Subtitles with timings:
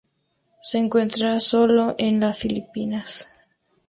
[0.63, 3.29] Se encuentra sólo en las Filipinas.